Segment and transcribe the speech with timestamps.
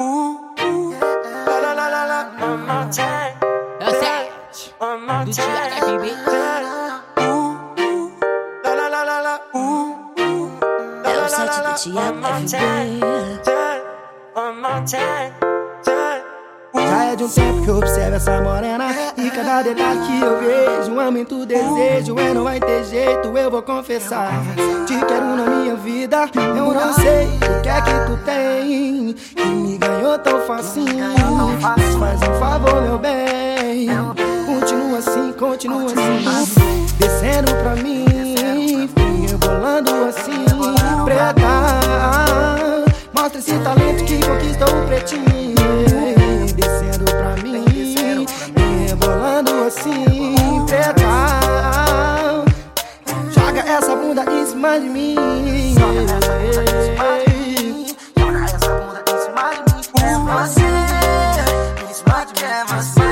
[0.00, 0.94] ooh.
[1.46, 3.34] La la la la la, one time.
[5.06, 5.70] More do time.
[5.70, 6.06] Tiago BB.
[7.20, 8.12] Ooh, ooh.
[8.64, 9.88] La la la la ooh.
[11.02, 13.00] La la la la la, one time.
[14.34, 14.84] One more.
[14.86, 15.37] Time.
[17.18, 18.86] De um tempo que eu observo essa morena.
[19.16, 23.50] E cada detalhe que eu vejo Aumento o desejo, é não vai ter jeito Eu
[23.50, 24.30] vou confessar.
[24.86, 29.14] Te quero na minha vida Eu não sei o que é que tu tem.
[29.34, 30.86] Que me ganhou tão facinho
[31.98, 33.88] Faz um favor, meu bem.
[34.46, 36.86] Continua assim, continua assim.
[36.98, 38.17] Descendo pra mim
[54.68, 55.14] cima de mim
[55.78, 57.86] Joga essa bunda em cima de mim
[58.18, 60.68] Joga essa bunda em cima de mim É você
[61.88, 63.08] Em cima de mim é você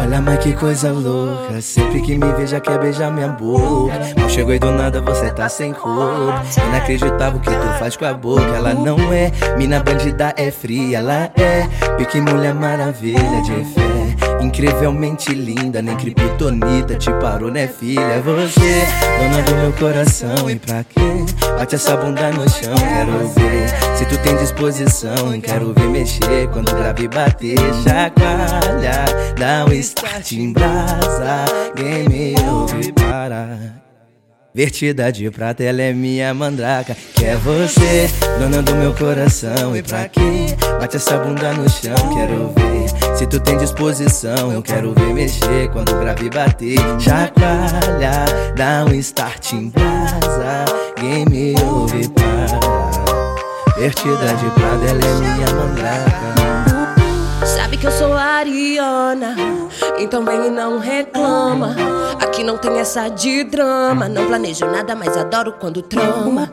[0.00, 1.60] Olha, mas que coisa louca.
[1.60, 3.92] Sempre que me veja quer beijar minha boca.
[4.18, 6.42] Mal chegou e do nada você tá sem roupa.
[6.68, 8.56] Inacreditável o que tu faz com a boca.
[8.56, 10.98] Ela não é mina bandida, é fria.
[10.98, 14.07] Ela é pique mulher maravilha de fé.
[14.40, 18.00] Incrivelmente linda, nem criptonita te parou, né, filha?
[18.00, 18.82] É você,
[19.18, 20.48] dona do meu coração.
[20.48, 21.00] E pra quê?
[21.58, 23.96] Bate essa bunda no chão, quero ver.
[23.96, 26.48] Se tu tem disposição, quero ver mexer.
[26.52, 29.04] Quando grave bater, chacoalha.
[29.36, 31.44] Dá um start em brasa.
[31.74, 33.87] Game ouve parar.
[34.54, 36.96] Vertida de prata, ela é minha mandraca.
[37.14, 39.76] Que é você, dona do meu coração.
[39.76, 40.56] E pra quê?
[40.80, 43.16] Bate essa bunda no chão, quero ver.
[43.16, 45.68] Se tu tem disposição, eu quero ver mexer.
[45.70, 48.24] Quando o grave bater, chacoalha.
[48.56, 50.64] Dá um start em brasa.
[50.98, 53.78] Game ouve parar.
[53.78, 56.38] Vertida de prata, ela é minha mandraca.
[57.46, 59.36] Sabe que eu sou a Ariana,
[59.98, 61.76] então vem e não reclama.
[62.38, 64.08] Aqui não tem essa de drama.
[64.08, 66.48] Não planejo nada, mas adoro quando trama.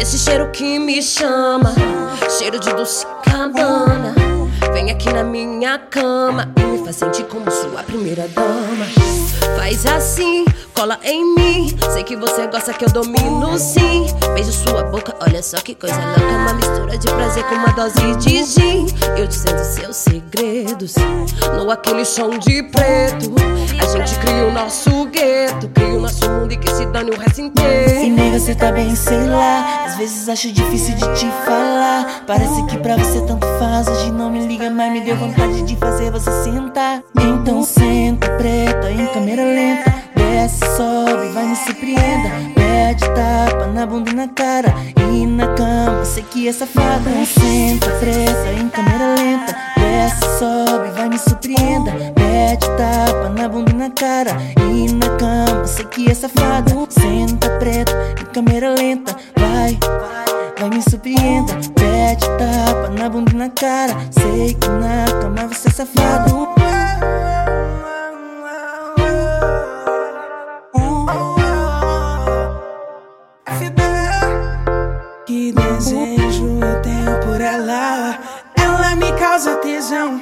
[0.00, 1.74] Esse cheiro que me chama,
[2.38, 4.14] cheiro de doce cabana.
[4.72, 8.86] Vem aqui na minha cama e me faz sentir como sua primeira dama.
[9.56, 10.44] Faz assim,
[10.74, 11.76] cola em mim.
[11.92, 14.06] Sei que você gosta que eu domino sim.
[14.34, 16.20] Beijo sua boca, olha só que coisa louca.
[16.34, 18.86] Uma mistura de prazer com uma dose de gin.
[19.16, 20.94] Eu dizendo seus segredos,
[21.54, 23.34] no aquele chão de preto.
[23.80, 27.18] A gente cria o nosso gueto, cria o nosso mundo e que se dane o
[27.18, 28.14] resto E inteiro.
[28.14, 29.84] nega, você tá bem, sei lá.
[29.86, 32.24] Às vezes acho difícil de te falar.
[32.26, 33.88] Parece que pra você tanto faz.
[33.88, 37.02] Hoje não me liga, mas me deu vontade de fazer você sentar.
[37.20, 39.94] Então senta, preta, em câmera lenta.
[40.14, 42.30] Desce, sobe, vai me surpreenda.
[42.54, 44.74] Pede tapa na bunda e na cara.
[45.12, 47.10] E na cama, sei que é safada.
[47.26, 49.56] Senta, preta, em câmera lenta.
[49.76, 51.92] Desce, sobe, vai me surpreenda.
[52.14, 54.36] Pede tapa na bunda e na cara.
[54.70, 56.72] E na cama, sei que é safada.
[56.88, 59.16] Senta preta, em câmera lenta.
[59.36, 59.78] Vai,
[60.58, 61.54] vai me surpreenda.
[61.74, 63.96] Pede tapa na bunda e na cara.
[64.10, 64.67] Sei que
[75.48, 78.18] Que desejo eu tenho por ela.
[78.54, 80.20] Ela me causa tesão.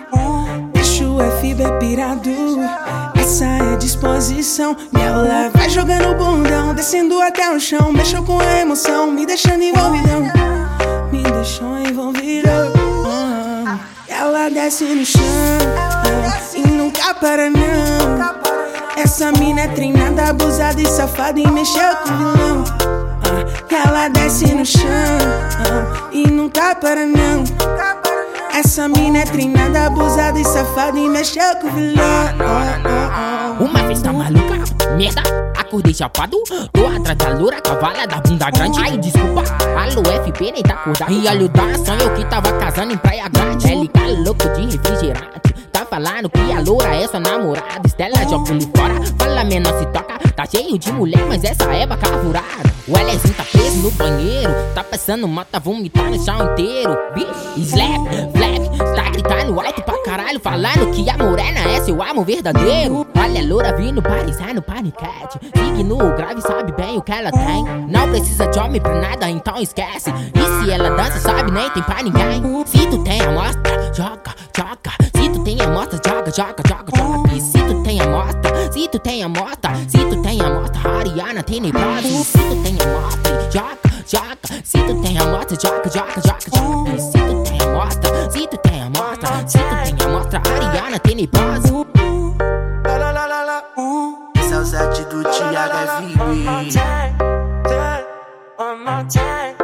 [0.73, 2.31] Bicho é fibra é pirado.
[3.17, 4.77] Essa é disposição.
[4.97, 7.93] E ela vai jogando bundão, descendo até o chão.
[7.93, 10.23] Mexeu com a emoção, me deixando envolvidão.
[11.11, 12.73] Me deixou envolvidão.
[13.67, 15.21] Ah, Ela desce no chão
[16.55, 18.37] e nunca para não.
[18.97, 22.96] Essa mina é treinada, abusada e safada e mexeu com o vilão.
[23.73, 24.81] Ah, ela desce no chão
[26.13, 27.45] e nunca para não.
[28.55, 32.05] Essa mina é treinada, abusada e safada e mexeu com o vilão.
[33.61, 34.55] Uma vez tá maluca,
[34.97, 35.23] merda,
[35.59, 36.37] acordei chapado
[36.73, 39.43] Tô atrás da loura, cavala da bunda grande Ai, desculpa,
[39.79, 42.99] alô FP nem tá acordado E olha o da ação, eu que tava casando em
[42.99, 45.46] Praia Grande LK louco de refrigerante Tá
[45.97, 50.17] falando que a loura é sua namorada Estela joga ele fora, fala menor se toca
[50.37, 52.71] Tá cheio de mulher, mas essa é baca furada.
[52.87, 56.95] O Elezinho tá preso no banheiro Tá passando mal, tá vomitando o chão inteiro.
[57.15, 62.27] Bicho, slap, flap, tá gritando alto pra caralho Falando que a morena é seu amor
[62.27, 63.07] verdadeiro.
[63.19, 65.39] Olha a loura vindo parecendo paniquete.
[65.57, 67.65] Signo grave, sabe bem o que ela tem.
[67.89, 70.11] Não precisa de homem pra nada, então esquece.
[70.11, 72.43] E se ela dança, sabe, nem tem pra ninguém.
[72.67, 74.36] Se tu tem amostra, joga, joga
[76.37, 80.23] joga, joga, joga, joga E se tu tem amostra, se tu tem amostra Se tu
[80.23, 84.37] tem amostra, Ariana tem nem prazo Se tu tem amostra, joga, joga.
[84.63, 86.99] Se tu tem a moto, joga, joga, joga, joga.
[87.01, 90.37] Se tu tem a moto, se tu tem a moto, se tu tem a moto,
[90.37, 91.17] Ariana tem
[93.13, 93.65] la la.
[93.79, 94.31] Ooh.
[94.39, 95.57] Esse é o set do Thiago
[95.87, 96.21] FB.
[98.59, 99.56] One more time.